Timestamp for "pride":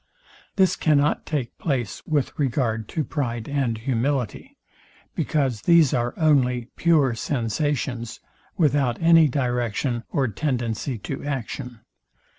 3.03-3.47